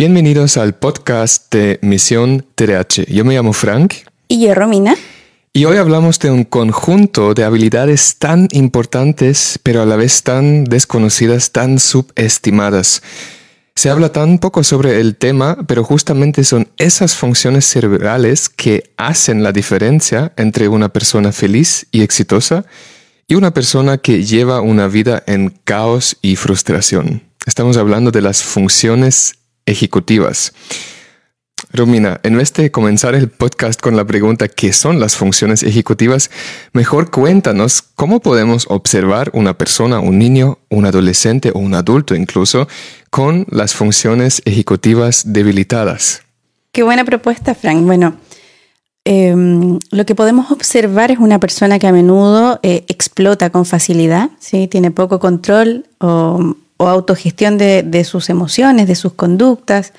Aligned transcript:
Bienvenidos 0.00 0.56
al 0.56 0.76
podcast 0.76 1.52
de 1.54 1.78
Misión 1.82 2.46
TDH. 2.54 3.04
Yo 3.12 3.22
me 3.26 3.34
llamo 3.34 3.52
Frank. 3.52 3.92
Y 4.28 4.40
yo, 4.40 4.54
Romina. 4.54 4.94
Y 5.52 5.66
hoy 5.66 5.76
hablamos 5.76 6.18
de 6.20 6.30
un 6.30 6.44
conjunto 6.44 7.34
de 7.34 7.44
habilidades 7.44 8.16
tan 8.16 8.48
importantes, 8.52 9.60
pero 9.62 9.82
a 9.82 9.84
la 9.84 9.96
vez 9.96 10.22
tan 10.22 10.64
desconocidas, 10.64 11.52
tan 11.52 11.78
subestimadas. 11.78 13.02
Se 13.74 13.90
habla 13.90 14.10
tan 14.10 14.38
poco 14.38 14.64
sobre 14.64 15.02
el 15.02 15.16
tema, 15.16 15.58
pero 15.66 15.84
justamente 15.84 16.44
son 16.44 16.68
esas 16.78 17.14
funciones 17.14 17.66
cerebrales 17.66 18.48
que 18.48 18.94
hacen 18.96 19.42
la 19.42 19.52
diferencia 19.52 20.32
entre 20.38 20.68
una 20.68 20.88
persona 20.88 21.30
feliz 21.30 21.88
y 21.90 22.00
exitosa 22.00 22.64
y 23.28 23.34
una 23.34 23.52
persona 23.52 23.98
que 23.98 24.24
lleva 24.24 24.62
una 24.62 24.88
vida 24.88 25.22
en 25.26 25.50
caos 25.64 26.16
y 26.22 26.36
frustración. 26.36 27.22
Estamos 27.44 27.76
hablando 27.76 28.10
de 28.10 28.22
las 28.22 28.42
funciones 28.42 29.34
ejecutivas. 29.70 30.52
Romina, 31.72 32.20
en 32.24 32.36
vez 32.36 32.52
de 32.54 32.70
comenzar 32.72 33.14
el 33.14 33.28
podcast 33.28 33.80
con 33.80 33.96
la 33.96 34.04
pregunta 34.04 34.48
¿qué 34.48 34.72
son 34.72 34.98
las 34.98 35.16
funciones 35.16 35.62
ejecutivas? 35.62 36.30
Mejor 36.72 37.10
cuéntanos 37.10 37.82
cómo 37.82 38.20
podemos 38.20 38.66
observar 38.68 39.30
una 39.34 39.56
persona, 39.56 40.00
un 40.00 40.18
niño, 40.18 40.58
un 40.68 40.86
adolescente 40.86 41.52
o 41.54 41.60
un 41.60 41.74
adulto 41.74 42.16
incluso 42.16 42.66
con 43.10 43.46
las 43.50 43.74
funciones 43.74 44.42
ejecutivas 44.44 45.32
debilitadas. 45.32 46.22
Qué 46.72 46.82
buena 46.82 47.04
propuesta, 47.04 47.54
Frank. 47.54 47.84
Bueno, 47.84 48.16
em, 49.04 49.78
lo 49.90 50.06
que 50.06 50.14
podemos 50.16 50.50
observar 50.50 51.12
es 51.12 51.18
una 51.18 51.38
persona 51.38 51.78
que 51.78 51.86
a 51.86 51.92
menudo 51.92 52.58
eh, 52.62 52.84
explota 52.88 53.50
con 53.50 53.64
facilidad, 53.64 54.30
¿sí? 54.40 54.66
tiene 54.66 54.90
poco 54.90 55.20
control 55.20 55.86
o 55.98 56.56
o 56.80 56.88
autogestión 56.88 57.58
de, 57.58 58.04
sus 58.04 58.30
emociones, 58.30 58.88
de 58.88 58.94
sus 58.94 59.12
conductas. 59.12 59.92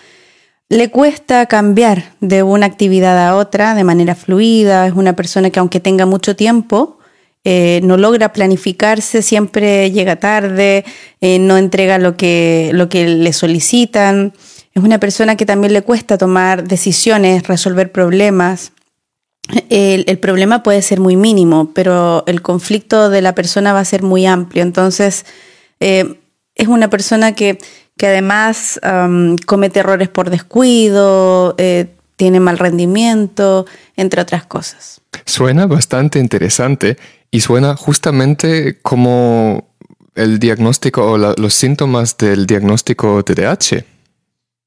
Le 0.67 0.89
cuesta 0.89 1.45
cambiar 1.45 2.16
de 2.22 2.42
una 2.42 2.66
actividad 2.66 3.23
a 3.23 3.36
otra 3.36 3.75
de 3.75 3.83
manera 3.83 4.16
fluida. 4.16 4.88
Es 4.88 4.94
una 4.94 5.16
persona 5.16 5.52
que 5.52 5.59
aunque 5.59 5.80
tenga 5.80 6.08
mucho 6.08 6.36
tiempo, 6.36 6.97
eh, 7.44 7.81
no 7.83 7.97
logra 7.97 8.33
planificarse, 8.33 9.22
siempre 9.22 9.92
llega 9.92 10.16
tarde, 10.16 10.83
eh, 11.22 11.38
no 11.38 11.59
entrega 11.59 12.00
lo 12.00 12.17
que, 12.17 12.72
lo 12.73 12.89
que 12.89 13.08
le 13.08 13.31
solicitan. 13.31 14.33
Es 14.73 14.81
una 14.81 15.00
persona 15.00 15.36
que 15.36 15.45
también 15.45 15.73
le 15.73 15.83
cuesta 15.83 16.17
tomar 16.17 16.67
decisiones, 16.67 17.48
resolver 17.48 17.92
problemas. 17.92 18.72
El, 19.70 20.17
problema 20.17 20.64
puede 20.64 20.81
ser 20.81 21.00
muy 21.00 21.16
mínimo, 21.16 21.73
pero 21.75 22.23
el 22.25 22.42
conflicto 22.42 23.11
de 23.11 23.22
la 23.22 23.36
persona 23.36 23.72
va 23.72 23.81
a 23.81 23.86
ser 23.86 24.02
muy 24.02 24.25
amplio. 24.25 24.64
Entonces, 24.64 25.27
eh, 25.80 26.20
es 26.55 26.67
una 26.67 26.89
persona 26.89 27.33
que, 27.33 27.57
además 28.02 28.80
comete 29.45 29.80
errores 29.80 30.09
por 30.09 30.30
descuido, 30.30 31.55
eh, 31.58 31.88
tiene 32.16 32.39
mal 32.39 32.58
rendimiento, 32.58 33.66
entre 33.95 34.21
otras 34.21 34.45
cosas. 34.45 35.02
Suena 35.25 35.66
bastante 35.66 36.19
interesante 36.19 36.97
y 37.31 37.41
suena 37.41 37.75
justamente 37.75 38.80
como 38.81 39.69
el 40.16 40.39
diagnóstico 40.39 41.11
o 41.11 41.17
los 41.17 41.53
síntomas 41.53 42.17
del 42.17 42.45
diagnóstico 42.45 43.23
TDAH. 43.23 43.86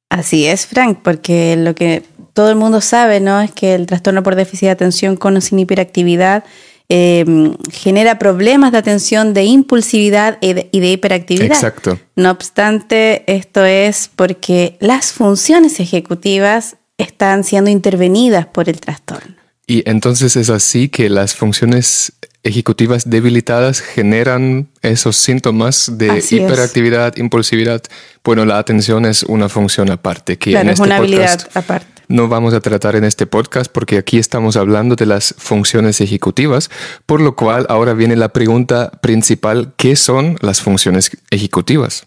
Así 0.08 0.46
es, 0.46 0.66
Frank, 0.66 1.00
porque 1.02 1.56
lo 1.56 1.74
que 1.74 2.02
todo 2.34 2.50
el 2.50 2.56
mundo 2.56 2.80
sabe, 2.80 3.20
¿no? 3.20 3.40
Es 3.40 3.52
que 3.52 3.74
el 3.74 3.86
trastorno 3.86 4.22
por 4.22 4.34
déficit 4.36 4.66
de 4.66 4.70
atención 4.70 5.16
con 5.16 5.36
o 5.36 5.40
sin 5.40 5.58
hiperactividad 5.58 6.44
Em, 6.90 7.54
genera 7.72 8.18
problemas 8.18 8.70
de 8.72 8.78
atención, 8.78 9.32
de 9.32 9.44
impulsividad 9.44 10.36
y 10.42 10.52
de, 10.52 10.68
hiperactividad. 10.70 11.46
Exacto. 11.46 11.98
No 12.14 12.30
obstante, 12.30 13.24
esto 13.26 13.64
es 13.64 14.10
porque 14.14 14.76
las 14.80 15.12
funciones 15.12 15.80
ejecutivas 15.80 16.76
están 16.98 17.42
siendo 17.42 17.70
intervenidas 17.70 18.46
por 18.46 18.68
el 18.68 18.80
trastorno. 18.80 19.34
Y 19.66 19.88
entonces 19.88 20.36
es 20.36 20.50
así 20.50 20.90
que 20.90 21.08
las 21.08 21.34
funciones 21.34 22.12
ejecutivas 22.42 23.08
debilitadas 23.08 23.80
generan 23.80 24.68
esos 24.82 25.16
síntomas 25.16 25.90
de 25.96 26.22
hiperactividad, 26.30 27.16
impulsividad. 27.16 27.82
Bueno, 28.22 28.44
la 28.44 28.58
atención 28.58 29.06
es 29.06 29.22
una 29.22 29.48
función 29.48 29.90
aparte. 29.90 30.36
Que 30.36 30.50
claro, 30.50 30.68
es 30.68 30.74
este 30.74 30.82
una 30.82 30.96
habilidad 30.96 31.48
aparte 31.54 31.93
no 32.08 32.28
vamos 32.28 32.54
a 32.54 32.60
tratar 32.60 32.96
en 32.96 33.04
este 33.04 33.26
podcast 33.26 33.70
porque 33.70 33.98
aquí 33.98 34.18
estamos 34.18 34.56
hablando 34.56 34.96
de 34.96 35.06
las 35.06 35.34
funciones 35.38 36.00
ejecutivas, 36.00 36.70
por 37.06 37.20
lo 37.20 37.36
cual 37.36 37.66
ahora 37.68 37.94
viene 37.94 38.16
la 38.16 38.28
pregunta 38.28 38.90
principal, 39.00 39.72
¿qué 39.76 39.96
son 39.96 40.36
las 40.40 40.60
funciones 40.60 41.16
ejecutivas? 41.30 42.06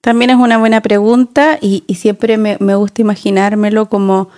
También 0.00 0.30
es 0.30 0.36
una 0.36 0.58
buena 0.58 0.80
pregunta 0.80 1.58
y, 1.60 1.84
siempre 1.94 2.38
me, 2.38 2.56
gusta 2.56 3.02
imaginármelo 3.02 3.88
como, 3.88 4.30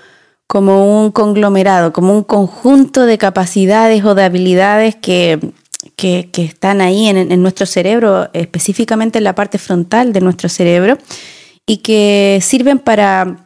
como 0.49 1.03
un 1.03 1.13
conglomerado, 1.13 1.93
como 1.93 2.15
un 2.15 2.25
conjunto 2.25 3.07
de 3.07 3.17
capacidades 3.17 4.05
o 4.05 4.17
de 4.17 4.25
habilidades 4.25 4.97
que, 4.97 5.53
que, 5.95 6.29
están 6.35 6.81
ahí 6.81 7.07
en, 7.07 7.17
en, 7.17 7.43
nuestro 7.43 7.67
cerebro, 7.67 8.29
específicamente 8.33 9.19
en 9.19 9.25
la 9.25 9.37
parte 9.37 9.59
frontal 9.59 10.13
de 10.13 10.21
nuestro 10.21 10.49
cerebro, 10.49 10.99
y 11.65 11.77
que 11.79 12.41
sirven 12.43 12.81
para 12.81 13.42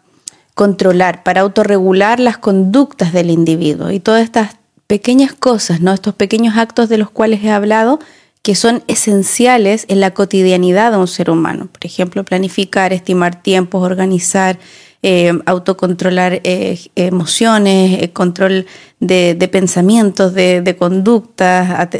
controlar, 0.56 1.22
para 1.22 1.42
autorregular 1.42 2.18
las 2.18 2.38
conductas 2.38 3.12
del 3.12 3.28
individuo. 3.28 3.90
Y 3.90 4.00
todas 4.00 4.24
estas 4.24 4.56
pequeñas 4.86 5.34
cosas, 5.34 5.82
¿no? 5.82 5.92
estos 5.92 6.14
pequeños 6.14 6.56
actos 6.56 6.88
de 6.88 6.96
los 6.96 7.10
cuales 7.10 7.44
he 7.44 7.50
hablado, 7.50 8.00
que 8.40 8.54
son 8.54 8.82
esenciales 8.86 9.84
en 9.88 10.00
la 10.00 10.12
cotidianidad 10.12 10.92
de 10.92 10.96
un 10.96 11.08
ser 11.08 11.28
humano. 11.28 11.68
Por 11.70 11.84
ejemplo, 11.84 12.24
planificar, 12.24 12.94
estimar 12.94 13.42
tiempos, 13.42 13.82
organizar, 13.82 14.58
eh, 15.02 15.38
autocontrolar 15.44 16.40
eh, 16.42 16.80
emociones, 16.94 18.02
eh, 18.02 18.12
control 18.14 18.64
de, 18.98 19.48
pensamientos, 19.52 20.32
de, 20.32 20.76
conductas, 20.78 21.90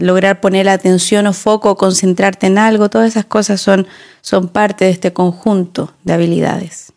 lograr 0.00 0.42
poner 0.42 0.68
atención 0.68 1.26
o 1.26 1.32
foco 1.32 1.78
concentrarte 1.78 2.48
en 2.48 2.58
algo, 2.58 2.90
todas 2.90 3.08
esas 3.08 3.24
cosas 3.24 3.62
son, 3.62 3.86
son 4.20 4.48
parte 4.48 4.84
de 4.84 4.90
este 4.90 5.14
conjunto 5.14 5.94
de 6.04 6.12
habilidades. 6.12 6.93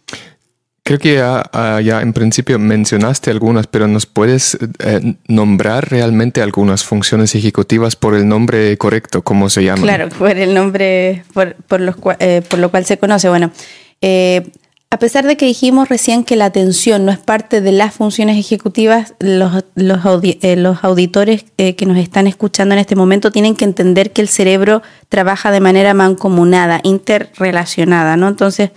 Creo 0.87 0.99
que 0.99 1.15
ya, 1.15 2.01
en 2.01 2.13
principio 2.13 2.57
mencionaste 2.57 3.29
algunas, 3.29 3.67
pero 3.67 3.89
¿nos 3.89 4.05
puedes 4.05 4.57
eh, 4.79 5.15
nombrar 5.27 5.91
realmente 5.91 6.41
algunas 6.41 6.85
funciones 6.85 7.35
ejecutivas 7.35 7.97
por 7.97 8.15
el 8.15 8.25
nombre 8.25 8.77
correcto, 8.77 9.21
cómo 9.21 9.49
se 9.49 9.65
llama? 9.65 9.81
Claro, 9.81 10.07
por 10.07 10.37
el 10.37 10.53
nombre 10.53 11.25
por, 11.33 11.55
por, 11.55 11.81
eh, 12.19 12.41
por 12.47 12.59
lo 12.59 12.71
cual 12.71 12.85
se 12.85 12.97
conoce. 12.97 13.27
Bueno, 13.27 13.51
eh, 13.99 14.49
a 14.89 14.97
pesar 14.97 15.27
de 15.27 15.35
que 15.35 15.45
dijimos 15.45 15.89
recién 15.89 16.23
que 16.23 16.37
la 16.37 16.45
atención 16.45 17.03
no 17.03 17.11
es 17.11 17.17
parte 17.17 17.59
de 17.59 17.73
las 17.73 17.93
funciones 17.93 18.37
ejecutivas, 18.37 19.13
los, 19.19 19.65
los, 19.75 19.99
los 20.05 20.83
auditores 20.85 21.43
que 21.57 21.85
nos 21.85 21.97
están 21.97 22.27
escuchando 22.27 22.75
en 22.75 22.79
este 22.79 22.95
momento 22.95 23.29
tienen 23.29 23.57
que 23.57 23.65
entender 23.65 24.13
que 24.13 24.21
el 24.21 24.29
cerebro 24.29 24.81
trabaja 25.09 25.51
de 25.51 25.59
manera 25.59 25.93
mancomunada, 25.93 26.79
interrelacionada, 26.83 28.15
¿no? 28.15 28.29
Entonces, 28.29 28.71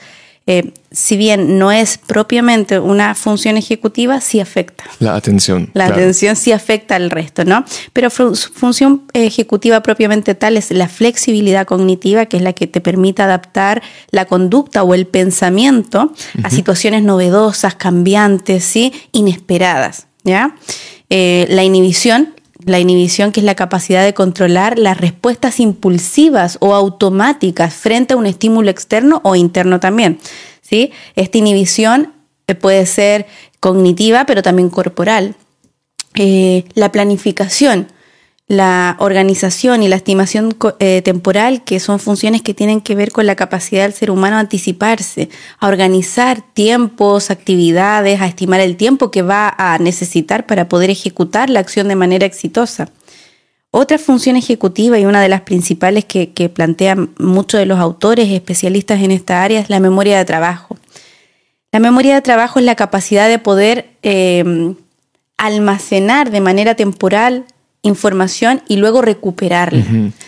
eh, 0.47 0.73
si 0.91 1.17
bien 1.17 1.59
no 1.59 1.71
es 1.71 1.99
propiamente 1.99 2.81
una 2.81 3.15
función 3.15 3.57
ejecutiva, 3.57 4.21
sí 4.21 4.41
afecta. 4.41 4.85
La 4.99 5.15
atención. 5.15 5.71
La 5.75 5.87
atención 5.87 6.35
sí 6.35 6.51
afecta 6.51 6.97
al 6.97 7.11
resto, 7.11 7.45
¿no? 7.45 7.65
Pero 7.93 8.11
su 8.11 8.35
función 8.35 9.03
ejecutiva 9.13 9.83
propiamente 9.83 10.35
tal 10.35 10.57
es 10.57 10.71
la 10.73 10.89
flexibilidad 10.89 11.67
cognitiva, 11.67 12.27
que 12.27 12.39
es 12.39 12.43
la 12.43 12.53
que 12.53 12.67
te 12.67 12.81
permite 12.81 13.23
adaptar 13.23 13.83
la 14.11 14.25
conducta 14.25 14.83
o 14.83 14.95
el 14.95 15.07
pensamiento 15.07 16.13
a 16.43 16.51
situaciones 16.51 17.03
novedosas, 17.03 17.77
cambiantes, 17.77 18.65
¿sí? 18.65 18.93
inesperadas. 19.13 20.09
¿ya? 20.25 20.57
Eh, 21.11 21.47
la 21.51 21.65
inhibición, 21.65 22.35
la 22.65 22.79
inhibición, 22.79 23.33
que 23.33 23.41
es 23.41 23.47
la 23.47 23.55
capacidad 23.55 24.05
de 24.05 24.15
controlar 24.15 24.79
las 24.79 24.99
respuestas 24.99 25.61
impulsivas 25.61 26.59
o 26.61 26.75
automáticas 26.75 27.75
frente 27.75 28.15
a 28.15 28.17
un 28.17 28.27
estímulo 28.27 28.71
externo 28.71 29.21
o 29.25 29.37
interno 29.37 29.81
también. 29.81 30.19
¿sí? 30.61 30.93
Esta 31.17 31.39
inhibición 31.39 32.13
eh, 32.47 32.55
puede 32.55 32.87
ser 32.87 33.27
cognitiva, 33.61 34.27
pero 34.27 34.43
también 34.43 34.71
corporal. 34.71 35.35
Eh, 36.15 36.65
la 36.75 36.91
planificación, 36.91 37.89
la 38.51 38.97
organización 38.99 39.85
y 39.85 39.89
la 39.89 39.95
estimación 39.95 40.57
eh, 40.81 41.03
temporal, 41.03 41.63
que 41.63 41.79
son 41.79 42.01
funciones 42.01 42.43
que 42.43 42.53
tienen 42.53 42.81
que 42.81 42.97
ver 42.97 43.13
con 43.13 43.25
la 43.25 43.37
capacidad 43.37 43.85
del 43.85 43.93
ser 43.93 44.11
humano 44.11 44.35
a 44.35 44.41
anticiparse, 44.41 45.29
a 45.61 45.69
organizar 45.69 46.43
tiempos, 46.53 47.31
actividades, 47.31 48.21
a 48.21 48.27
estimar 48.27 48.59
el 48.59 48.77
tiempo 48.77 49.13
que 49.13 49.23
va 49.23 49.55
a 49.57 49.79
necesitar 49.79 50.47
para 50.47 50.69
poder 50.69 50.91
ejecutar 50.91 51.49
la 51.49 51.61
acción 51.61 51.87
de 51.87 51.95
manera 51.95 52.27
exitosa. 52.27 52.91
Otra 53.71 53.99
función 53.99 54.35
ejecutiva 54.35 54.99
y 54.99 55.07
una 55.07 55.23
de 55.23 55.29
las 55.29 55.43
principales 55.43 56.05
que, 56.05 56.51
plantean 56.53 57.11
muchos 57.21 57.61
de 57.61 57.67
los 57.67 57.79
autores 57.79 58.31
especialistas 58.31 59.01
en 59.01 59.13
esta 59.13 59.45
área 59.45 59.61
es 59.61 59.71
la 59.71 59.79
memoria 59.79 60.19
de 60.19 60.25
trabajo. 60.25 60.77
La 61.71 61.79
memoria 61.79 62.17
de 62.17 62.21
trabajo 62.21 62.59
es 62.59 62.65
la 62.65 62.75
capacidad 62.75 63.29
de 63.29 63.39
poder 63.39 63.91
eh, 64.03 64.75
almacenar 65.37 66.33
de 66.33 66.41
manera 66.41 66.75
temporal 66.75 67.47
información 67.83 68.63
y 68.69 68.77
luego 68.77 69.01
recuperarla. 69.01 69.85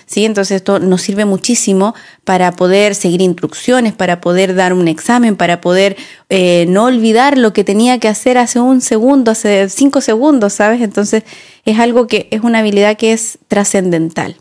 ¿sí? 0.07 0.25
Entonces 0.25 0.57
esto 0.57 0.79
nos 0.79 1.03
sirve 1.03 1.25
muchísimo 1.25 1.95
para 2.25 2.53
poder 2.53 2.95
seguir 2.95 3.21
instrucciones, 3.21 3.93
para 3.93 4.21
poder 4.21 4.55
dar 4.55 4.73
un 4.73 4.89
examen, 4.89 5.37
para 5.37 5.61
poder 5.61 5.97
eh, 6.31 6.65
no 6.69 6.85
olvidar 6.85 7.37
lo 7.37 7.53
que 7.53 7.65
tenía 7.65 7.99
que 7.99 8.09
hacer 8.09 8.39
hace 8.39 8.59
un 8.59 8.81
segundo, 8.81 9.31
hace 9.33 9.69
cinco 9.69 10.01
segundos, 10.01 10.55
¿sabes? 10.55 10.81
Entonces 10.81 11.25
es 11.65 11.79
algo 11.79 12.07
que 12.07 12.29
es 12.31 12.41
una 12.41 12.61
habilidad 12.61 12.97
que 12.97 13.13
es 13.13 13.39
trascendental. 13.49 14.37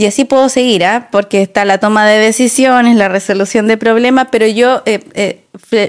Y 0.00 0.06
así 0.06 0.24
puedo 0.24 0.48
seguir, 0.48 0.82
¿ah? 0.82 1.08
porque 1.12 1.42
está 1.42 1.66
la 1.66 1.76
toma 1.76 2.06
de 2.06 2.16
decisiones, 2.16 2.96
la 2.96 3.10
resolución 3.10 3.66
de 3.66 3.76
problemas, 3.76 4.28
pero 4.32 4.46
yo 4.46 4.80
eh, 4.86 5.04
eh, 5.12 5.44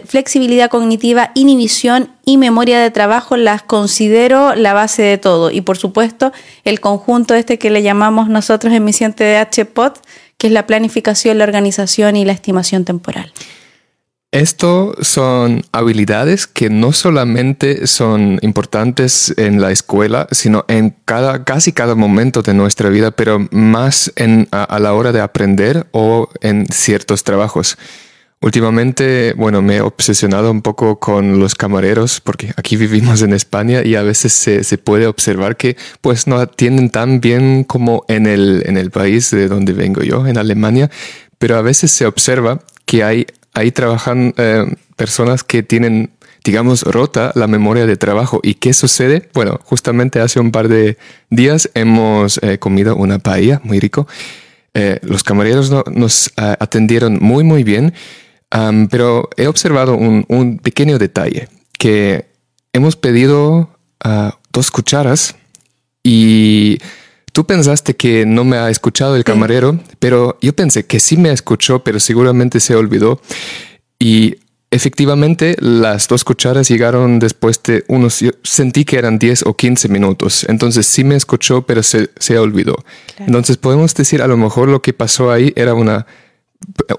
flexibilidad 0.05 0.69
cognitiva, 0.69 1.31
inhibición 1.33 2.11
y 2.25 2.37
memoria 2.37 2.81
de 2.81 2.91
trabajo 2.91 3.37
las 3.37 3.61
considero 3.61 4.53
la 4.53 4.73
base 4.73 5.01
de 5.01 5.17
todo. 5.17 5.49
Y 5.49 5.61
por 5.61 5.77
supuesto, 5.77 6.33
el 6.65 6.81
conjunto 6.81 7.35
este 7.35 7.57
que 7.57 7.69
le 7.69 7.83
llamamos 7.83 8.27
nosotros 8.27 8.73
en 8.73 8.83
Misión 8.83 9.13
TDH 9.13 9.63
POT, 9.73 9.99
que 10.37 10.47
es 10.47 10.51
la 10.51 10.67
planificación, 10.67 11.37
la 11.37 11.45
organización 11.45 12.17
y 12.17 12.25
la 12.25 12.33
estimación 12.33 12.83
temporal. 12.83 13.31
Esto 14.31 14.95
son 15.01 15.63
habilidades 15.73 16.47
que 16.47 16.69
no 16.69 16.93
solamente 16.93 17.85
son 17.85 18.39
importantes 18.41 19.33
en 19.35 19.59
la 19.59 19.71
escuela, 19.71 20.29
sino 20.31 20.63
en 20.69 20.95
cada, 21.03 21.43
casi 21.43 21.73
cada 21.73 21.95
momento 21.95 22.41
de 22.41 22.53
nuestra 22.53 22.87
vida, 22.87 23.11
pero 23.11 23.45
más 23.51 24.13
en, 24.15 24.47
a, 24.51 24.79
la 24.79 24.93
hora 24.93 25.11
de 25.11 25.19
aprender 25.19 25.85
o 25.91 26.29
en 26.39 26.65
ciertos 26.67 27.25
trabajos. 27.25 27.77
Últimamente, 28.39 29.33
bueno, 29.35 29.61
me 29.61 29.75
he 29.75 29.81
obsesionado 29.81 30.49
un 30.49 30.61
poco 30.61 30.97
con 30.97 31.37
los 31.37 31.53
camareros 31.53 32.21
porque 32.21 32.53
aquí 32.55 32.77
vivimos 32.77 33.21
en 33.23 33.33
España 33.33 33.83
y 33.83 33.95
a 33.95 34.01
veces 34.01 34.31
se, 34.31 34.77
puede 34.77 35.07
observar 35.07 35.57
que 35.57 35.75
pues 35.99 36.25
no 36.25 36.37
atienden 36.37 36.89
tan 36.89 37.19
bien 37.19 37.65
como 37.65 38.05
en 38.07 38.27
el, 38.27 38.63
en 38.65 38.77
el 38.77 38.91
país 38.91 39.29
de 39.29 39.49
donde 39.49 39.73
vengo 39.73 40.03
yo, 40.03 40.25
en 40.25 40.37
Alemania, 40.37 40.89
pero 41.37 41.57
a 41.57 41.61
veces 41.61 41.91
se 41.91 42.05
observa 42.05 42.61
que 42.85 43.03
hay 43.03 43.27
ahí 43.53 43.71
trabajan 43.71 44.33
eh, 44.37 44.65
personas 44.95 45.43
que 45.43 45.63
tienen, 45.63 46.11
digamos, 46.43 46.83
rota 46.83 47.31
la 47.35 47.47
memoria 47.47 47.85
de 47.85 47.97
trabajo. 47.97 48.39
¿Y 48.43 48.55
qué 48.55 48.73
sucede? 48.73 49.29
Bueno, 49.33 49.59
justamente 49.63 50.19
hace 50.19 50.39
un 50.39 50.51
par 50.51 50.67
de 50.67 50.97
días 51.29 51.69
hemos 51.73 52.39
eh, 52.43 52.57
comido 52.59 52.95
una 52.95 53.19
paella 53.19 53.61
muy 53.63 53.79
rico. 53.79 54.07
Eh, 54.73 54.99
los 55.01 55.23
camareros 55.23 55.71
nos 55.91 56.31
atendieron 56.37 57.17
muy, 57.19 57.43
muy 57.43 57.63
bien, 57.63 57.93
pero 58.89 59.29
he 59.35 59.47
observado 59.47 59.95
un, 59.95 60.59
pequeño 60.63 60.97
detalle, 60.97 61.49
que 61.77 62.25
hemos 62.71 62.95
pedido 62.95 63.69
ah, 64.01 64.37
dos 64.53 64.71
cucharas 64.71 65.35
y 66.03 66.79
Tú 67.31 67.45
pensaste 67.45 67.95
que 67.95 68.25
no 68.25 68.43
me 68.43 68.57
ha 68.57 68.69
escuchado 68.69 69.15
el 69.15 69.23
camarero, 69.23 69.79
pero 69.99 70.37
yo 70.41 70.53
pensé 70.53 70.85
que 70.85 70.99
sí 70.99 71.15
me 71.15 71.31
escuchó, 71.31 71.83
pero 71.83 71.99
seguramente 71.99 72.59
se 72.59 72.75
olvidó. 72.75 73.21
Y 73.99 74.35
efectivamente 74.69 75.55
las 75.59 76.09
dos 76.09 76.25
cucharas 76.25 76.67
llegaron 76.67 77.19
después 77.19 77.61
de 77.63 77.85
unos, 77.87 78.19
yo 78.19 78.31
sentí 78.43 78.83
que 78.83 78.97
eran 78.97 79.17
10 79.17 79.43
o 79.45 79.55
15 79.55 79.87
minutos. 79.87 80.45
Entonces 80.49 80.85
sí 80.87 81.05
me 81.05 81.15
escuchó, 81.15 81.61
pero 81.61 81.83
se, 81.83 82.09
se 82.17 82.37
olvidó. 82.37 82.75
Entonces 83.17 83.55
podemos 83.55 83.93
decir 83.93 84.21
a 84.21 84.27
lo 84.27 84.35
mejor 84.35 84.67
lo 84.67 84.81
que 84.81 84.91
pasó 84.91 85.31
ahí 85.31 85.53
era 85.55 85.73
una 85.73 86.07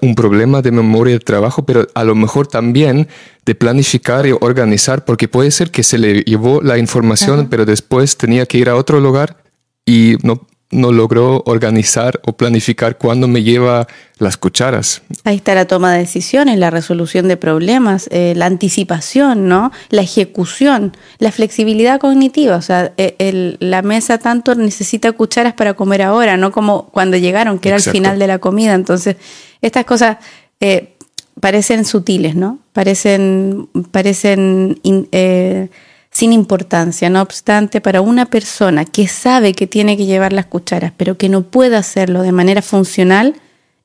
un 0.01 0.15
problema 0.15 0.61
de 0.61 0.71
memoria 0.71 1.13
de 1.13 1.19
trabajo, 1.19 1.65
pero 1.65 1.87
a 1.93 2.03
lo 2.03 2.15
mejor 2.15 2.47
también 2.47 3.07
de 3.45 3.55
planificar 3.55 4.25
y 4.25 4.33
organizar, 4.39 5.05
porque 5.05 5.29
puede 5.29 5.51
ser 5.51 5.71
que 5.71 5.83
se 5.83 5.97
le 5.97 6.21
llevó 6.23 6.61
la 6.61 6.77
información, 6.77 7.47
pero 7.49 7.65
después 7.65 8.17
tenía 8.17 8.45
que 8.45 8.57
ir 8.57 8.67
a 8.67 8.75
otro 8.75 8.99
lugar 8.99 9.42
y 9.85 10.15
no, 10.23 10.47
no 10.73 10.91
logró 10.91 11.43
organizar 11.45 12.19
o 12.25 12.33
planificar 12.33 12.97
cuándo 12.97 13.27
me 13.27 13.43
lleva 13.43 13.87
las 14.17 14.37
cucharas. 14.37 15.01
Ahí 15.23 15.37
está 15.37 15.55
la 15.55 15.65
toma 15.65 15.93
de 15.93 15.99
decisiones, 15.99 16.57
la 16.57 16.69
resolución 16.69 17.27
de 17.27 17.37
problemas, 17.37 18.07
eh, 18.11 18.33
la 18.35 18.47
anticipación, 18.47 19.47
¿no? 19.47 19.71
La 19.89 20.01
ejecución, 20.01 20.95
la 21.19 21.31
flexibilidad 21.31 21.99
cognitiva. 21.99 22.55
O 22.55 22.61
sea, 22.61 22.93
e, 22.97 23.57
la 23.59 23.81
mesa 23.81 24.17
tanto 24.17 24.55
necesita 24.55 25.11
cucharas 25.11 25.53
para 25.53 25.75
comer 25.75 26.01
ahora, 26.01 26.37
no 26.37 26.51
como 26.51 26.87
cuando 26.89 27.17
llegaron, 27.17 27.59
que 27.59 27.69
era 27.69 27.77
el 27.77 27.83
final 27.83 28.19
de 28.19 28.27
la 28.27 28.39
comida. 28.39 28.73
Entonces, 28.73 29.17
estas 29.61 29.85
cosas 29.85 30.17
eh, 30.59 30.95
parecen 31.39 31.85
sutiles, 31.85 32.35
¿no? 32.35 32.59
Parecen, 32.73 33.69
parecen 33.91 34.79
eh, 35.11 35.69
sin 36.13 36.31
importancia. 36.31 37.09
No 37.09 37.21
obstante, 37.21 37.81
para 37.81 38.01
una 38.01 38.25
persona 38.27 38.85
que 38.85 39.07
sabe 39.07 39.53
que 39.53 39.67
tiene 39.67 39.97
que 39.97 40.05
llevar 40.05 40.31
las 40.31 40.45
cucharas, 40.45 40.93
pero 40.95 41.17
que 41.17 41.27
no 41.27 41.41
puede 41.41 41.75
hacerlo 41.75 42.21
de 42.21 42.31
manera 42.31 42.61
funcional, 42.61 43.35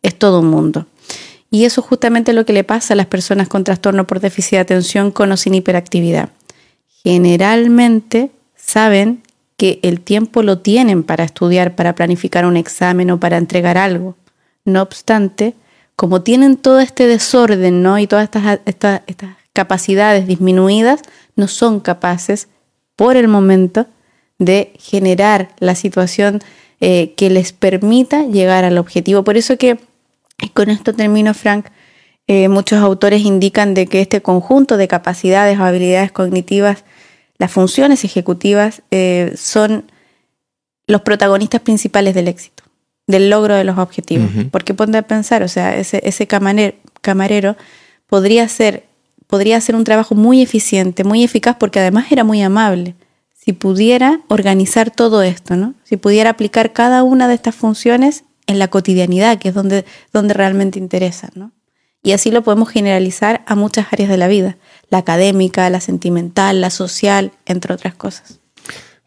es 0.02 0.14
todo 0.14 0.40
un 0.40 0.48
mundo. 0.48 0.86
Y 1.50 1.64
eso 1.64 1.80
es 1.80 1.86
justamente 1.86 2.34
lo 2.34 2.44
que 2.44 2.52
le 2.52 2.62
pasa 2.62 2.92
a 2.92 2.96
las 2.96 3.06
personas 3.06 3.48
con 3.48 3.64
trastorno 3.64 4.06
por 4.06 4.20
déficit 4.20 4.52
de 4.52 4.58
atención 4.58 5.10
con 5.10 5.32
o 5.32 5.36
sin 5.36 5.54
hiperactividad. 5.54 6.28
Generalmente 7.02 8.30
saben 8.54 9.22
que 9.56 9.80
el 9.82 10.00
tiempo 10.00 10.42
lo 10.42 10.58
tienen 10.58 11.02
para 11.02 11.24
estudiar, 11.24 11.74
para 11.74 11.94
planificar 11.94 12.44
un 12.44 12.56
examen 12.56 13.10
o 13.10 13.18
para 13.18 13.38
entregar 13.38 13.78
algo. 13.78 14.14
No 14.66 14.82
obstante, 14.82 15.54
como 15.96 16.22
tienen 16.22 16.58
todo 16.58 16.80
este 16.80 17.06
desorden 17.06 17.82
¿no? 17.82 17.98
y 17.98 18.06
todas 18.06 18.24
estas, 18.24 18.60
estas, 18.66 19.02
estas 19.06 19.30
capacidades 19.58 20.28
disminuidas, 20.28 21.00
no 21.34 21.48
son 21.48 21.80
capaces 21.80 22.46
por 22.94 23.16
el 23.16 23.26
momento 23.26 23.86
de 24.38 24.72
generar 24.78 25.48
la 25.58 25.74
situación 25.74 26.38
eh, 26.80 27.14
que 27.16 27.28
les 27.28 27.52
permita 27.52 28.24
llegar 28.24 28.64
al 28.64 28.78
objetivo. 28.78 29.24
Por 29.24 29.36
eso 29.36 29.58
que, 29.58 29.80
y 30.40 30.50
con 30.50 30.70
esto 30.70 30.92
termino, 30.92 31.34
Frank, 31.34 31.66
eh, 32.28 32.46
muchos 32.46 32.78
autores 32.78 33.22
indican 33.22 33.74
de 33.74 33.88
que 33.88 34.00
este 34.00 34.22
conjunto 34.22 34.76
de 34.76 34.86
capacidades 34.86 35.58
o 35.58 35.64
habilidades 35.64 36.12
cognitivas, 36.12 36.84
las 37.38 37.50
funciones 37.50 38.04
ejecutivas, 38.04 38.82
eh, 38.92 39.32
son 39.36 39.90
los 40.86 41.00
protagonistas 41.00 41.62
principales 41.62 42.14
del 42.14 42.28
éxito, 42.28 42.62
del 43.08 43.28
logro 43.28 43.56
de 43.56 43.64
los 43.64 43.76
objetivos. 43.76 44.30
Porque 44.52 44.72
ponte 44.72 44.98
a 44.98 45.02
pensar, 45.02 45.42
o 45.42 45.48
sea, 45.48 45.76
ese, 45.76 46.00
ese 46.04 46.28
camarero 46.28 47.56
podría 48.06 48.46
ser 48.46 48.87
podría 49.28 49.58
hacer 49.58 49.76
un 49.76 49.84
trabajo 49.84 50.16
muy 50.16 50.42
eficiente, 50.42 51.04
muy 51.04 51.22
eficaz, 51.22 51.56
porque 51.60 51.78
además 51.78 52.10
era 52.10 52.24
muy 52.24 52.42
amable. 52.42 52.96
Si 53.32 53.52
pudiera 53.52 54.22
organizar 54.28 54.90
todo 54.90 55.22
esto, 55.22 55.54
¿no? 55.54 55.74
Si 55.84 55.96
pudiera 55.96 56.30
aplicar 56.30 56.72
cada 56.72 57.04
una 57.04 57.28
de 57.28 57.34
estas 57.34 57.54
funciones 57.54 58.24
en 58.48 58.58
la 58.58 58.68
cotidianidad, 58.68 59.38
que 59.38 59.50
es 59.50 59.54
donde, 59.54 59.84
donde 60.12 60.34
realmente 60.34 60.80
interesa, 60.80 61.30
¿no? 61.34 61.52
Y 62.02 62.12
así 62.12 62.30
lo 62.30 62.42
podemos 62.42 62.68
generalizar 62.68 63.42
a 63.46 63.54
muchas 63.54 63.92
áreas 63.92 64.08
de 64.08 64.16
la 64.16 64.28
vida, 64.28 64.56
la 64.88 64.98
académica, 64.98 65.68
la 65.68 65.80
sentimental, 65.80 66.60
la 66.60 66.70
social, 66.70 67.32
entre 67.44 67.74
otras 67.74 67.94
cosas. 67.94 68.40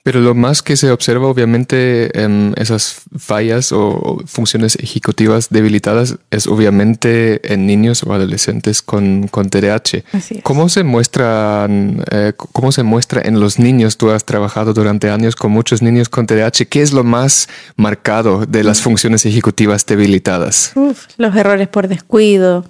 Pero 0.03 0.19
lo 0.19 0.33
más 0.33 0.63
que 0.63 0.77
se 0.77 0.89
observa, 0.91 1.27
obviamente, 1.27 2.23
en 2.23 2.53
esas 2.57 3.01
fallas 3.17 3.71
o 3.71 4.21
funciones 4.25 4.75
ejecutivas 4.77 5.49
debilitadas 5.49 6.17
es 6.31 6.47
obviamente 6.47 7.53
en 7.53 7.67
niños 7.67 8.03
o 8.03 8.13
adolescentes 8.13 8.81
con, 8.81 9.27
con 9.27 9.49
TDAH. 9.49 10.03
¿Cómo 10.43 10.69
se 10.69 10.83
muestran, 10.83 12.03
eh, 12.09 12.33
cómo 12.35 12.71
se 12.71 12.81
muestra 12.83 13.21
en 13.23 13.39
los 13.39 13.59
niños? 13.59 13.97
Tú 13.97 14.09
has 14.09 14.25
trabajado 14.25 14.73
durante 14.73 15.09
años 15.09 15.35
con 15.35 15.51
muchos 15.51 15.83
niños 15.83 16.09
con 16.09 16.25
TDAH. 16.25 16.65
¿Qué 16.67 16.81
es 16.81 16.93
lo 16.93 17.03
más 17.03 17.47
marcado 17.75 18.45
de 18.47 18.63
las 18.63 18.79
mm. 18.79 18.83
funciones 18.83 19.25
ejecutivas 19.25 19.85
debilitadas? 19.85 20.73
los 21.17 21.35
errores 21.35 21.67
por 21.67 21.87
descuido, 21.87 22.65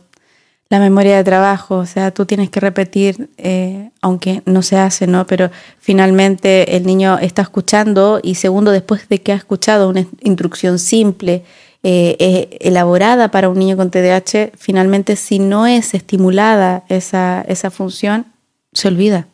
la 0.72 0.80
memoria 0.80 1.18
de 1.18 1.26
trabajo, 1.26 1.80
o 1.80 1.86
sea, 1.86 2.12
tú 2.12 2.26
tienes 2.26 2.50
que 2.50 2.62
repetir, 2.62 3.30
eh, 3.38 3.90
aunque 4.00 4.42
no 4.46 4.62
se 4.62 4.78
hace, 4.78 5.06
¿no? 5.06 5.28
Pero 5.28 5.52
finalmente 5.80 6.78
el 6.78 6.86
niño 6.86 7.20
está 7.20 7.42
escuchando 7.42 8.22
y 8.24 8.36
segundo, 8.36 8.72
después 8.72 9.10
de 9.10 9.22
que 9.22 9.34
ha 9.34 9.36
escuchado 9.36 9.90
una 9.90 10.08
instrucción 10.22 10.80
simple, 10.80 11.44
eh, 11.84 12.58
elaborada 12.62 13.32
para 13.32 13.50
un 13.50 13.60
niño 13.60 13.76
con 13.76 13.92
TDAH, 13.92 14.52
finalmente 14.56 15.18
si 15.18 15.40
no 15.40 15.68
es 15.68 15.94
estimulada 15.94 16.86
esa, 16.88 17.42
esa 17.50 17.70
función, 17.70 18.28
se 18.72 18.88
olvida. 18.88 19.28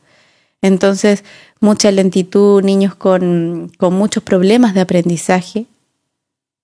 Entonces, 0.63 1.23
mucha 1.59 1.91
lentitud, 1.91 2.63
niños 2.63 2.95
con, 2.95 3.71
con 3.77 3.93
muchos 3.93 4.23
problemas 4.23 4.73
de 4.73 4.81
aprendizaje, 4.81 5.67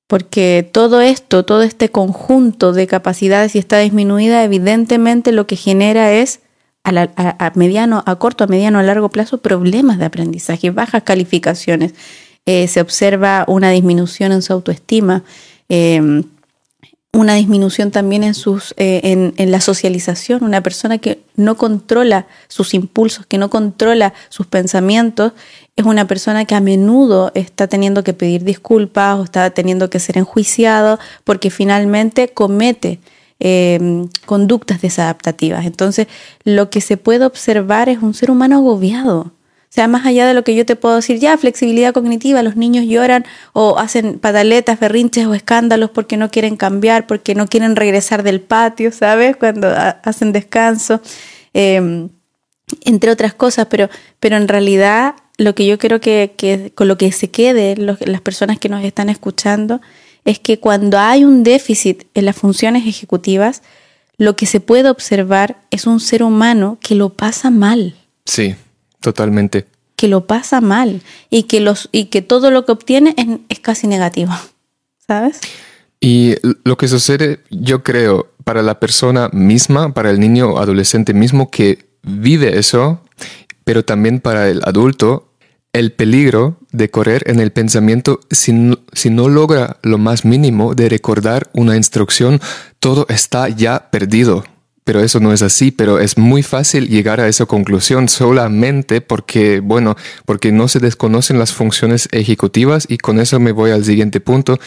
porque 0.07 0.67
todo 0.71 1.01
esto, 1.01 1.45
todo 1.45 1.63
este 1.63 1.89
conjunto 1.89 2.73
de 2.73 2.87
capacidades 2.87 3.55
y 3.55 3.59
está 3.59 3.79
disminuida, 3.79 4.43
evidentemente 4.43 5.31
lo 5.31 5.47
que 5.47 5.55
genera 5.55 6.11
es 6.11 6.41
a, 6.83 7.51
mediano, 7.55 8.03
a 8.05 8.15
corto, 8.17 8.43
a 8.43 8.47
mediano, 8.47 8.79
a 8.79 8.83
largo 8.83 9.09
plazo 9.09 9.39
problemas 9.39 9.99
de 9.99 10.05
aprendizaje, 10.05 10.69
bajas 10.69 11.03
calificaciones. 11.03 11.93
Eh, 12.45 12.67
se 12.67 12.81
observa 12.81 13.45
una 13.47 13.71
disminución 13.71 14.33
en 14.33 14.41
su 14.41 14.51
autoestima, 14.51 15.23
em, 15.69 16.23
una 17.13 17.35
disminución 17.35 17.91
también 17.91 18.23
en, 18.23 18.33
sus, 18.33 18.73
eh, 18.75 19.31
en, 19.37 19.51
la 19.51 19.61
socialización. 19.61 20.43
Una 20.43 20.61
persona 20.61 20.97
que 20.97 21.21
no 21.35 21.55
controla 21.55 22.27
sus 22.47 22.73
impulsos, 22.73 23.25
que 23.27 23.37
no 23.37 23.49
controla 23.49 24.13
sus 24.29 24.47
pensamientos, 24.47 25.33
es 25.75 25.85
una 25.85 26.05
persona 26.07 26.45
que 26.45 26.55
a 26.55 26.59
menudo 26.59 27.31
está 27.35 27.67
teniendo 27.67 28.03
que 28.03 28.13
pedir 28.13 28.43
disculpas 28.43 29.17
o 29.17 29.23
está 29.23 29.49
teniendo 29.49 29.89
que 29.89 29.99
ser 29.99 30.17
enjuiciado 30.17 30.99
porque 31.23 31.49
finalmente 31.49 32.29
comete 32.29 32.99
eh, 33.39 34.07
conductas 34.25 34.81
desadaptativas. 34.81 35.65
Entonces, 35.65 36.07
lo 36.43 36.69
que 36.69 36.81
se 36.81 36.97
puede 36.97 37.25
observar 37.25 37.89
es 37.89 37.99
un 38.01 38.13
ser 38.13 38.31
humano 38.31 38.57
agobiado 38.57 39.33
o 39.73 39.75
sea, 39.75 39.87
más 39.87 40.05
allá 40.05 40.27
de 40.27 40.35
lo 40.35 40.43
que 40.43 40.53
yo 40.53 40.67
te 40.67 40.75
puedo 40.75 40.97
decir, 40.97 41.17
ya, 41.17 41.35
flexibilidad 41.35 41.95
cognitiva, 41.95 42.43
los 42.43 42.55
niños 42.55 42.85
lloran 42.85 43.25
o 43.53 43.79
hacen 43.79 44.19
pataletas, 44.19 44.79
berrinches 44.79 45.25
o 45.25 45.33
escándalos 45.33 45.89
porque 45.89 46.15
no 46.15 46.29
quieren 46.29 46.57
cambiar, 46.57 47.07
porque 47.07 47.33
no 47.33 47.47
quieren 47.47 47.75
regresar 47.75 48.21
del 48.21 48.39
patio, 48.39 48.91
¿sabes? 48.91 49.35
Cuando 49.35 49.67
hacen 50.03 50.31
descanso, 50.31 51.01
em, 51.55 52.09
entre 52.83 53.11
otras 53.11 53.33
cosas, 53.33 53.67
pero, 53.69 53.89
pero 54.19 54.37
en 54.37 54.47
realidad 54.47 55.15
lo 55.37 55.55
que 55.55 55.65
yo 55.65 55.77
creo 55.77 55.99
que, 55.99 56.71
con 56.75 56.87
lo 56.87 56.97
que 56.97 57.11
se 57.11 57.29
quede 57.29 57.75
las 57.75 58.21
personas 58.21 58.59
que 58.59 58.69
nos 58.69 58.83
están 58.83 59.09
escuchando 59.09 59.81
es 60.25 60.39
que 60.39 60.59
cuando 60.59 60.99
hay 60.99 61.25
un 61.25 61.43
déficit 61.43 62.03
en 62.13 62.25
las 62.25 62.35
funciones 62.35 62.87
ejecutivas, 62.87 63.61
lo 64.17 64.35
que 64.35 64.45
se 64.45 64.59
puede 64.59 64.89
observar 64.89 65.57
es 65.71 65.87
un 65.87 65.99
ser 65.99 66.23
humano 66.23 66.77
que 66.81 66.95
lo 66.95 67.09
pasa 67.09 67.49
mal. 67.49 67.95
Sí, 68.25 68.55
Totalmente. 69.03 69.67
Que 69.97 70.07
lo 70.07 70.25
pasa 70.25 70.61
mal 70.61 71.01
y 71.29 71.43
que, 71.43 71.59
los, 71.59 71.89
y 71.91 72.05
que 72.05 72.21
todo 72.21 72.49
lo 72.51 72.65
que 72.65 72.71
obtiene 72.71 73.13
es, 73.49 73.59
casi 73.59 73.85
negativo, 73.85 74.31
¿sabes? 75.07 75.39
Y 75.99 76.35
lo 76.63 76.77
que 76.77 76.87
sucede, 76.87 77.41
yo 77.49 77.83
creo, 77.83 78.31
para 78.43 78.61
la 78.63 78.79
persona 78.79 79.29
misma, 79.31 79.93
para 79.93 80.09
el 80.09 80.19
niño 80.19 80.53
o 80.53 80.59
adolescente 80.59 81.13
mismo 81.13 81.51
que 81.51 81.92
vive 82.03 82.59
eso, 82.59 83.01
pero 83.63 83.83
también 83.83 84.19
para 84.19 84.49
el 84.49 84.61
adulto, 84.65 85.29
el 85.73 85.91
peligro 85.91 86.57
de 86.71 86.91
correr 86.91 87.23
en 87.25 87.39
el 87.39 87.51
pensamiento 87.51 88.19
si 88.29 88.53
si 88.93 89.09
no, 89.09 89.29
logra 89.29 89.77
lo 89.81 89.97
más 89.97 90.23
mínimo 90.23 90.75
de 90.75 90.89
recordar 90.89 91.49
una 91.53 91.75
instrucción, 91.75 92.39
todo 92.79 93.07
está 93.09 93.49
ya 93.49 93.89
perdido 93.89 94.43
pero 94.83 94.99
eso 94.99 95.19
no 95.19 95.31
es 95.31 95.41
así, 95.41 95.71
pero 95.71 95.99
es 95.99 96.17
muy 96.17 96.43
fácil 96.43 96.89
llegar 96.89 97.21
a 97.21 97.27
esa 97.27 97.45
conclusión 97.45 98.09
solamente 98.09 99.01
porque, 99.01 99.61
bueno, 99.61 99.95
porque 100.25 100.51
no 100.51 100.67
se 100.67 100.79
desconocen 100.79 101.39
las 101.39 101.53
funciones 101.53 102.09
ejecutivas 102.11 102.85
y 102.89 102.97
con 102.97 103.19
eso 103.19 103.39
me 103.39 103.53
voy 103.53 103.71
al 103.71 103.85
siguiente 103.85 104.19
punto. 104.19 104.59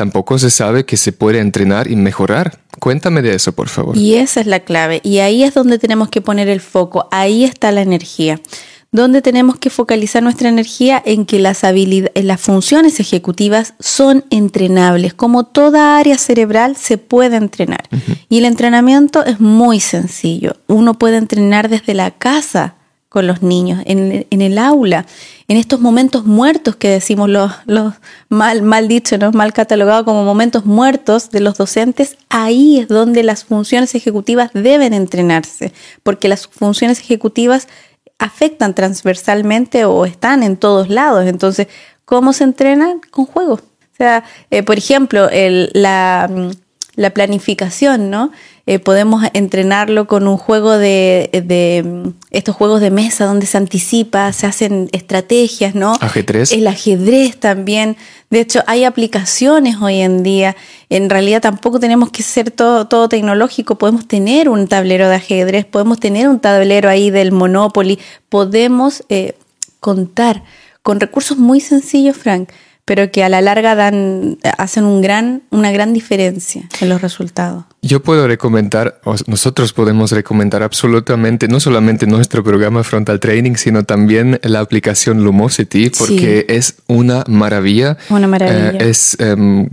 Tampoco 0.00 0.38
se 0.38 0.48
sabe 0.48 0.86
que 0.86 0.96
se 0.96 1.12
puede 1.12 1.40
entrenar 1.40 1.90
y 1.90 1.94
mejorar. 1.94 2.58
Cuéntame 2.78 3.20
de 3.20 3.34
eso, 3.34 3.52
por 3.52 3.68
favor. 3.68 3.98
Y 3.98 4.14
esa 4.14 4.40
es 4.40 4.46
la 4.46 4.60
clave. 4.60 5.02
Y 5.04 5.18
ahí 5.18 5.44
es 5.44 5.52
donde 5.52 5.78
tenemos 5.78 6.08
que 6.08 6.22
poner 6.22 6.48
el 6.48 6.62
foco. 6.62 7.06
Ahí 7.10 7.44
está 7.44 7.70
la 7.70 7.82
energía 7.82 8.40
donde 8.92 9.20
tenemos 9.20 9.58
que 9.58 9.68
focalizar 9.68 10.22
nuestra 10.22 10.48
energía 10.48 11.02
en 11.04 11.26
que 11.26 11.38
las, 11.38 11.64
habilidades, 11.64 12.24
las 12.24 12.40
funciones 12.40 12.98
ejecutivas 12.98 13.74
son 13.78 14.24
entrenables. 14.30 15.12
Como 15.12 15.44
toda 15.44 15.98
área 15.98 16.16
cerebral 16.16 16.76
se 16.76 16.96
puede 16.96 17.36
entrenar. 17.36 17.86
Y 18.30 18.38
el 18.38 18.46
entrenamiento 18.46 19.22
es 19.22 19.38
muy 19.38 19.80
sencillo. 19.80 20.56
Uno 20.66 20.94
puede 20.94 21.18
entrenar 21.18 21.68
desde 21.68 21.92
la 21.92 22.10
casa 22.10 22.76
con 23.10 23.26
los 23.26 23.42
niños, 23.42 23.82
en, 23.86 24.24
el 24.30 24.56
aula, 24.56 25.04
en 25.48 25.56
estos 25.56 25.80
momentos 25.80 26.26
muertos 26.26 26.76
que 26.76 26.88
decimos 26.88 27.28
los, 27.28 27.52
mal, 28.28 28.62
mal 28.62 28.86
dicho, 28.86 29.18
¿no? 29.18 29.32
mal 29.32 29.52
catalogado 29.52 30.04
como 30.04 30.24
momentos 30.24 30.64
muertos 30.64 31.28
de 31.30 31.40
los 31.40 31.58
docentes, 31.58 32.16
ahí 32.28 32.78
es 32.78 32.86
donde 32.86 33.24
las 33.24 33.42
funciones 33.42 33.96
ejecutivas 33.96 34.52
deben 34.54 34.94
entrenarse, 34.94 35.72
porque 36.04 36.28
las 36.28 36.46
funciones 36.46 37.00
ejecutivas 37.00 37.66
afectan 38.20 38.76
transversalmente 38.76 39.84
o 39.86 40.04
están 40.04 40.44
en 40.44 40.56
todos 40.56 40.88
lados. 40.88 41.26
Entonces, 41.26 41.66
¿cómo 42.04 42.32
se 42.32 42.44
entrenan? 42.44 43.00
Con 43.10 43.26
juegos. 43.26 43.60
O 43.60 43.96
sea, 43.96 44.22
eh, 44.52 44.62
por 44.62 44.78
ejemplo, 44.78 45.28
la, 45.32 46.30
la, 46.94 47.10
planificación, 47.10 48.08
¿no? 48.08 48.30
Eh, 48.70 48.78
podemos 48.78 49.24
entrenarlo 49.32 50.06
con 50.06 50.28
un 50.28 50.36
juego 50.36 50.78
de, 50.78 51.28
de, 51.32 52.12
estos 52.30 52.54
juegos 52.54 52.80
de 52.80 52.92
mesa 52.92 53.24
donde 53.24 53.44
se 53.46 53.58
anticipa, 53.58 54.32
se 54.32 54.46
hacen 54.46 54.88
estrategias, 54.92 55.74
¿no? 55.74 55.94
Ajedrez. 56.00 56.52
El 56.52 56.68
ajedrez 56.68 57.36
también. 57.36 57.96
De 58.30 58.38
hecho, 58.38 58.62
hay 58.68 58.84
aplicaciones 58.84 59.78
hoy 59.82 59.98
en 59.98 60.22
día. 60.22 60.54
En 60.88 61.10
realidad 61.10 61.42
tampoco 61.42 61.80
tenemos 61.80 62.10
que 62.10 62.22
ser 62.22 62.52
todo, 62.52 62.86
todo 62.86 63.08
tecnológico. 63.08 63.74
Podemos 63.74 64.06
tener 64.06 64.48
un 64.48 64.68
tablero 64.68 65.08
de 65.08 65.16
ajedrez, 65.16 65.64
podemos 65.64 65.98
tener 65.98 66.28
un 66.28 66.38
tablero 66.38 66.88
ahí 66.88 67.10
del 67.10 67.32
Monopoly, 67.32 67.98
podemos 68.28 69.02
eh, 69.08 69.34
contar 69.80 70.44
con 70.84 71.00
recursos 71.00 71.38
muy 71.38 71.58
sencillos, 71.58 72.16
Frank 72.16 72.50
pero 72.90 73.12
que 73.12 73.22
a 73.22 73.28
la 73.28 73.40
larga 73.40 73.76
dan, 73.76 74.38
hacen 74.58 74.82
un 74.82 75.00
gran, 75.00 75.42
una 75.50 75.70
gran 75.70 75.92
diferencia 75.92 76.64
en 76.80 76.88
los 76.88 77.00
resultados. 77.00 77.62
Yo 77.82 78.02
puedo 78.02 78.26
recomendar, 78.26 79.00
nosotros 79.28 79.72
podemos 79.72 80.10
recomendar 80.10 80.64
absolutamente, 80.64 81.46
no 81.46 81.60
solamente 81.60 82.08
nuestro 82.08 82.42
programa 82.42 82.82
Frontal 82.82 83.20
Training, 83.20 83.54
sino 83.54 83.84
también 83.84 84.40
la 84.42 84.58
aplicación 84.58 85.22
Lumosity, 85.22 85.90
porque 85.90 86.46
es 86.48 86.78
una 86.88 87.22
maravilla. 87.28 87.96
Una 88.08 88.26
maravilla. 88.26 88.70
Eh, 88.70 88.90
es, 88.90 89.16
em, 89.20 89.68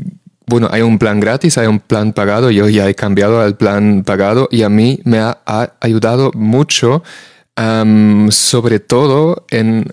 bueno, 0.46 0.70
hay 0.72 0.84
un 0.84 1.00
plan 1.00 1.20
gratis, 1.20 1.58
hay 1.58 1.66
un 1.66 1.80
plan 1.80 2.14
pagado, 2.14 2.52
yo 2.52 2.70
ya 2.70 2.88
he 2.88 2.94
cambiado 2.94 3.42
al 3.42 3.58
plan 3.58 4.04
pagado 4.06 4.48
y 4.52 4.62
a 4.62 4.70
mí 4.70 5.00
me 5.06 5.18
ha 5.18 5.40
ayudado 5.82 6.30
mucho 6.36 7.02
sobre 8.30 8.80
todo 8.80 9.46
en, 9.50 9.88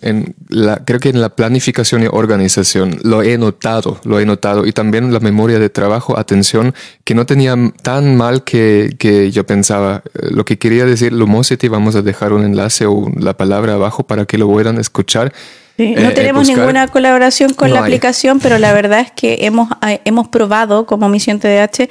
la, 0.49 0.85
creo 0.85 1.01
que 1.01 1.09
en 1.09 1.21
la 1.21 1.31
planificación 1.31 2.03
y 2.03 2.07
organización. 2.11 2.99
Lo 3.03 3.23
he 3.23 3.39
notado, 3.39 4.01
lo 4.05 4.21
he 4.21 4.27
notado. 4.27 4.67
Y 4.67 4.73
también 4.73 5.13
la 5.13 5.21
memoria 5.21 5.59
de 5.59 5.71
trabajo, 5.71 6.19
atención, 6.19 6.75
que 7.05 7.15
no 7.15 7.25
tenía 7.25 7.57
tan 7.83 8.17
mal 8.17 8.45
que, 8.45 8.95
que 8.99 9.31
yo 9.31 9.47
pensaba. 9.47 10.03
Eh, 10.15 10.29
lo 10.31 10.45
que 10.45 10.59
quería 10.59 10.85
decir, 10.85 11.13
Lumosity, 11.15 11.69
vamos 11.69 11.97
a 11.97 12.03
dejar 12.03 12.35
un 12.35 12.45
enlace 12.45 12.85
o 12.85 13.11
la 13.19 13.35
palabra 13.35 13.75
abajo 13.75 14.03
para 14.03 14.27
que 14.27 14.37
lo 14.37 14.47
puedan 14.47 14.79
escuchar. 14.79 15.33
No 15.77 16.09
eh, 16.09 16.13
tenemos 16.15 16.47
ninguna 16.49 16.87
colaboración 16.89 17.53
con 17.55 17.73
la 17.73 17.81
aplicación, 17.81 18.41
pero 18.41 18.59
la 18.59 18.73
verdad 18.73 19.01
es 19.01 19.11
que 19.11 19.39
hemos, 19.41 19.69
eh, 19.87 20.01
hemos 20.05 20.29
probado 20.29 20.87
como 20.87 21.09
Misión 21.09 21.41
TDH 21.41 21.89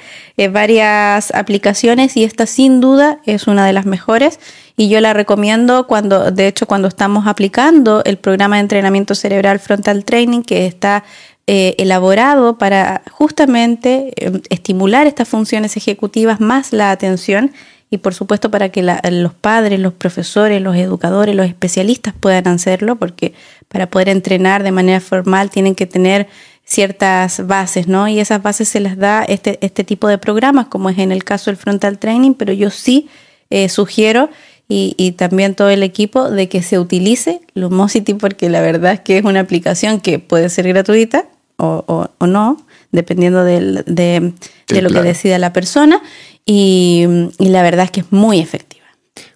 varias 0.51 1.33
aplicaciones 1.33 2.15
y 2.15 2.23
esta 2.23 2.45
sin 2.45 2.81
duda 2.81 3.19
es 3.25 3.47
una 3.47 3.65
de 3.65 3.73
las 3.73 3.85
mejores. 3.85 4.39
Y 4.75 4.89
yo 4.89 5.01
la 5.01 5.13
recomiendo 5.13 5.85
cuando, 5.85 6.31
de 6.31 6.47
hecho, 6.47 6.65
cuando 6.65 6.87
estamos 6.87 7.27
aplicando 7.27 8.01
el 8.05 8.17
programa 8.17 8.55
de 8.55 8.61
entrenamiento 8.61 9.13
cerebral 9.13 9.59
frontal 9.59 10.03
training 10.03 10.41
que 10.41 10.65
está 10.65 11.03
eh, 11.45 11.75
elaborado 11.77 12.57
para 12.57 13.01
justamente 13.11 14.13
eh, 14.15 14.31
estimular 14.49 15.07
estas 15.07 15.27
funciones 15.27 15.75
ejecutivas 15.75 16.39
más 16.39 16.71
la 16.71 16.89
atención 16.89 17.51
y 17.93 17.99
por 17.99 18.15
supuesto 18.15 18.49
para 18.49 18.69
que 18.69 18.81
los 18.81 19.33
padres, 19.35 19.79
los 19.79 19.93
profesores, 19.93 20.59
los 20.63 20.75
educadores, 20.75 21.35
los 21.35 21.45
especialistas 21.45 22.15
puedan 22.19 22.47
hacerlo, 22.47 22.95
porque 22.95 23.35
para 23.67 23.87
poder 23.87 24.09
entrenar 24.09 24.63
de 24.63 24.71
manera 24.71 24.99
formal 24.99 25.51
tienen 25.51 25.75
que 25.75 25.85
tener 25.85 26.27
ciertas 26.65 27.45
bases, 27.45 27.87
¿no? 27.87 28.07
Y 28.07 28.19
esas 28.19 28.41
bases 28.41 28.67
se 28.67 28.79
las 28.79 28.97
da 28.97 29.23
este, 29.23 29.59
este 29.61 29.83
tipo 29.83 30.07
de 30.07 30.17
programas, 30.17 30.69
como 30.69 30.89
es 30.89 30.97
en 30.97 31.11
el 31.11 31.23
caso 31.23 31.51
del 31.51 31.57
frontal 31.57 31.99
training, 31.99 32.33
pero 32.33 32.51
yo 32.51 32.71
sí 32.71 33.09
eh, 33.51 33.69
sugiero 33.69 34.31
y, 34.67 35.11
también 35.11 35.53
todo 35.53 35.69
el 35.69 35.83
equipo 35.83 36.31
de 36.31 36.49
que 36.49 36.63
se 36.63 36.79
utilice 36.79 37.41
Lumosity 37.53 38.15
porque 38.15 38.49
la 38.49 38.61
verdad 38.61 38.93
es 38.93 38.99
que 39.01 39.19
es 39.19 39.23
una 39.23 39.41
aplicación 39.41 40.01
que 40.01 40.17
puede 40.17 40.49
ser 40.49 40.67
gratuita 40.67 41.27
o, 41.57 42.09
no, 42.21 42.57
dependiendo 42.91 43.43
de, 43.43 44.33
lo 44.81 44.89
que 44.89 45.01
decida 45.01 45.37
la 45.39 45.53
persona 45.53 46.01
y, 46.45 47.05
la 47.39 47.61
verdad 47.61 47.85
es 47.85 47.91
que 47.91 47.99
es 48.01 48.11
muy 48.11 48.39
efectiva. 48.39 48.83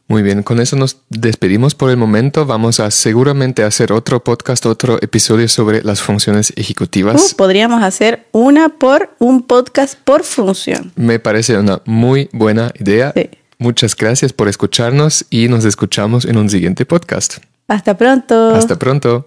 Muy 0.10 0.22
bien, 0.22 0.42
con 0.42 0.62
eso 0.62 0.78
nos 0.78 1.02
despedimos 1.10 1.76
por 1.76 1.90
el 1.90 1.98
momento. 1.98 2.46
Vamos 2.46 2.80
a 2.80 2.90
seguramente 2.92 3.64
hacer 3.64 3.92
otro 3.92 4.24
podcast, 4.24 4.66
otro 4.66 4.98
episodio 5.02 5.50
sobre 5.50 5.84
las 5.84 6.02
funciones 6.02 6.54
ejecutivas. 6.56 7.34
Uh, 7.34 7.36
podríamos 7.36 7.84
hacer 7.84 8.26
una 8.32 8.70
por 8.70 9.14
un 9.20 9.44
podcast 9.44 10.00
por 10.00 10.24
función. 10.24 10.94
Me 10.96 11.20
parece 11.20 11.58
una 11.58 11.82
muy 11.86 12.30
buena 12.32 12.72
idea. 12.80 13.12
Sí. 13.14 13.30
Muchas 13.60 13.96
gracias 13.96 14.32
por 14.32 14.48
escucharnos 14.48 15.26
y 15.30 15.50
nos 15.50 15.66
escuchamos 15.66 16.24
en 16.24 16.38
un 16.38 16.50
siguiente 16.50 16.86
podcast. 16.86 17.40
Hasta 17.68 17.98
pronto. 17.98 18.56
Hasta 18.56 18.80
pronto. 18.80 19.26